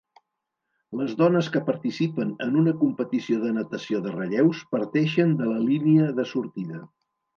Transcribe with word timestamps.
Les 1.01 1.11
dones 1.17 1.49
que 1.55 1.61
participen 1.67 2.31
en 2.45 2.57
una 2.61 2.73
competició 2.83 3.41
de 3.43 3.51
natació 3.59 4.01
de 4.07 4.15
relleus 4.17 4.65
parteixen 4.75 5.37
de 5.43 5.51
la 5.51 5.61
línia 5.69 6.09
de 6.23 6.27
sortida. 6.33 6.83